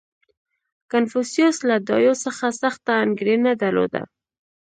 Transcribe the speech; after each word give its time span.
•کنفوسیوس 0.91 1.57
له 1.69 1.75
دایو 1.87 2.13
څخه 2.25 2.45
سخته 2.61 2.91
انګېرنه 3.05 3.51
درلوده. 3.61 4.01